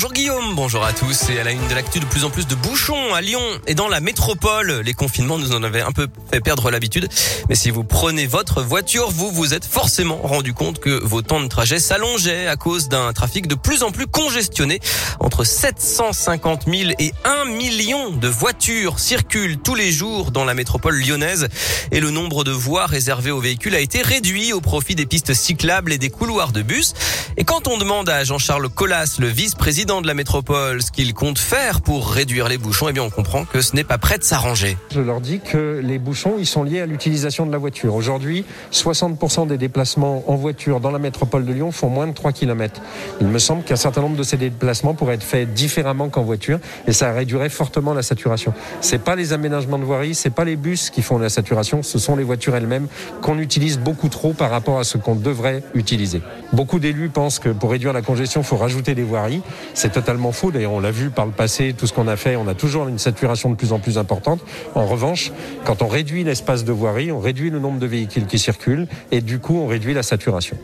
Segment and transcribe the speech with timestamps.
[0.00, 1.28] Bonjour Guillaume, bonjour à tous.
[1.28, 3.74] Et à la une de l'actu, de plus en plus de bouchons à Lyon et
[3.74, 4.80] dans la métropole.
[4.82, 7.06] Les confinements nous en avaient un peu fait perdre l'habitude.
[7.50, 11.42] Mais si vous prenez votre voiture, vous vous êtes forcément rendu compte que vos temps
[11.42, 14.80] de trajet s'allongeaient à cause d'un trafic de plus en plus congestionné.
[15.18, 20.98] Entre 750 000 et 1 million de voitures circulent tous les jours dans la métropole
[20.98, 21.48] lyonnaise.
[21.92, 25.34] Et le nombre de voies réservées aux véhicules a été réduit au profit des pistes
[25.34, 26.94] cyclables et des couloirs de bus.
[27.36, 31.38] Et quand on demande à Jean-Charles Collas, le vice-président de la métropole, ce qu'il compte
[31.38, 34.22] faire pour réduire les bouchons, eh bien on comprend que ce n'est pas prêt de
[34.22, 34.76] s'arranger.
[34.94, 37.96] Je leur dis que les bouchons, ils sont liés à l'utilisation de la voiture.
[37.96, 42.30] Aujourd'hui, 60% des déplacements en voiture dans la métropole de Lyon font moins de 3
[42.30, 42.80] km.
[43.20, 46.60] Il me semble qu'un certain nombre de ces déplacements pourraient être faits différemment qu'en voiture
[46.86, 48.54] et ça réduirait fortement la saturation.
[48.80, 51.98] C'est pas les aménagements de voirie, c'est pas les bus qui font la saturation, ce
[51.98, 52.86] sont les voitures elles-mêmes
[53.22, 56.22] qu'on utilise beaucoup trop par rapport à ce qu'on devrait utiliser.
[56.52, 59.42] Beaucoup d'élus pensent que pour réduire la congestion, il faut rajouter des voiries.
[59.82, 60.50] C'est totalement faux.
[60.50, 62.86] D'ailleurs, on l'a vu par le passé, tout ce qu'on a fait, on a toujours
[62.86, 64.42] une saturation de plus en plus importante.
[64.74, 65.32] En revanche,
[65.64, 69.22] quand on réduit l'espace de voirie, on réduit le nombre de véhicules qui circulent et
[69.22, 70.58] du coup, on réduit la saturation.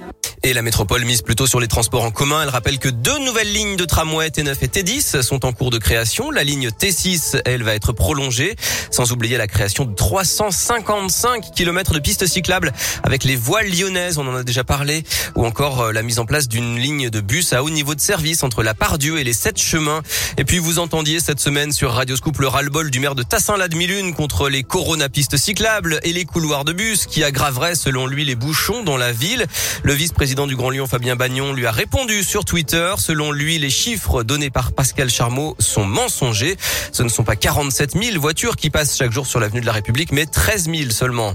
[0.47, 2.41] Et la métropole mise plutôt sur les transports en commun.
[2.41, 5.79] Elle rappelle que deux nouvelles lignes de tramway T9 et T10 sont en cours de
[5.79, 6.31] création.
[6.31, 8.55] La ligne T6, elle, va être prolongée.
[8.93, 14.19] Sans oublier la création de 355 km de pistes cyclables avec les voies lyonnaises.
[14.19, 15.03] On en a déjà parlé.
[15.35, 18.01] Ou encore euh, la mise en place d'une ligne de bus à haut niveau de
[18.01, 20.03] service entre la Pardieu et les sept chemins.
[20.39, 24.15] Et puis vous entendiez cette semaine sur Radio Scoop le ras-le-bol du maire de Tassin-la-Demi-Lune
[24.15, 28.37] contre les Corona pistes cyclables et les couloirs de bus qui aggraveraient selon lui les
[28.37, 29.45] bouchons dans la ville.
[29.83, 32.93] Le vice-président président du Grand Lyon, Fabien Bagnon, lui a répondu sur Twitter.
[32.99, 36.59] Selon lui, les chiffres donnés par Pascal Charmeau sont mensongers.
[36.93, 39.73] Ce ne sont pas 47 000 voitures qui passent chaque jour sur l'avenue de la
[39.73, 41.33] République, mais 13 000 seulement.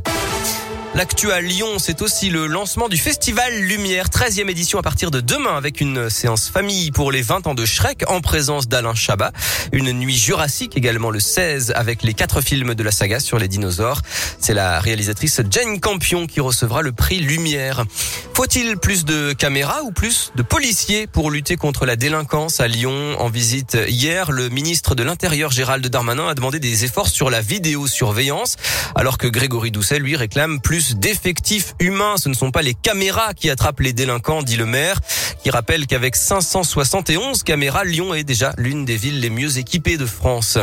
[0.93, 5.21] L'actu à Lyon, c'est aussi le lancement du Festival Lumière, 13e édition à partir de
[5.21, 9.31] demain avec une séance famille pour les 20 ans de Shrek en présence d'Alain Chabat.
[9.71, 13.47] Une nuit jurassique également le 16 avec les quatre films de la saga sur les
[13.47, 14.01] dinosaures.
[14.37, 17.85] C'est la réalisatrice Jane Campion qui recevra le prix Lumière.
[18.33, 23.15] Faut-il plus de caméras ou plus de policiers pour lutter contre la délinquance à Lyon?
[23.17, 27.39] En visite hier, le ministre de l'Intérieur Gérald Darmanin a demandé des efforts sur la
[27.39, 28.57] vidéosurveillance
[28.95, 32.15] alors que Grégory Doucet lui réclame plus d'effectifs humains.
[32.17, 34.99] Ce ne sont pas les caméras qui attrapent les délinquants, dit le maire,
[35.43, 40.05] qui rappelle qu'avec 571 caméras, Lyon est déjà l'une des villes les mieux équipées de
[40.05, 40.57] France.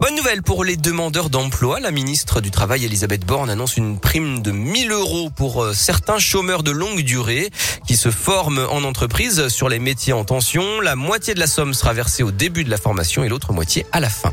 [0.00, 1.78] Bonne nouvelle pour les demandeurs d'emploi.
[1.78, 6.18] La ministre du Travail, Elisabeth Borne, annonce une prime de 1000 euros pour euh, certains
[6.18, 7.50] chômeurs de longue durée
[7.86, 10.80] qui se forment en entreprise sur les métiers en tension.
[10.80, 13.86] La moitié de la somme sera versée au début de la formation et l'autre moitié
[13.92, 14.32] à la fin.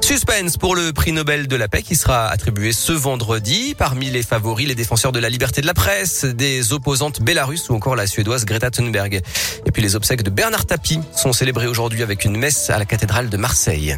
[0.00, 3.74] Suspense pour le prix Nobel de la paix qui sera attribué ce vendredi.
[3.76, 7.74] Parmi les favoris, les défenseurs de la liberté de la presse, des opposantes bélarusses ou
[7.74, 9.20] encore la suédoise Greta Thunberg.
[9.66, 12.84] Et puis les obsèques de Bernard Tapie sont célébrées aujourd'hui avec une messe à la
[12.84, 13.96] cathédrale de Marseille.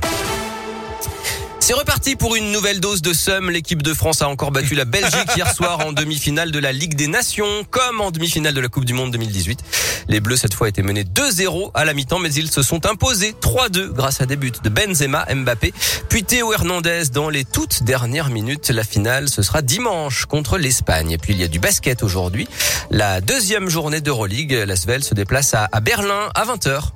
[1.70, 3.48] C'est reparti pour une nouvelle dose de somme.
[3.48, 6.97] L'équipe de France a encore battu la Belgique hier soir en demi-finale de la Ligue
[6.97, 9.60] des Nations, comme en demi-finale de la Coupe du Monde 2018.
[10.09, 13.36] Les Bleus, cette fois, étaient menés 2-0 à la mi-temps, mais ils se sont imposés
[13.41, 15.72] 3-2 grâce à des buts de Benzema, Mbappé,
[16.09, 18.70] puis Théo Hernandez dans les toutes dernières minutes.
[18.70, 21.12] La finale, ce sera dimanche contre l'Espagne.
[21.12, 22.48] Et puis, il y a du basket aujourd'hui.
[22.91, 26.94] La deuxième journée d'Euroleague, la Svel se déplace à Berlin à 20h.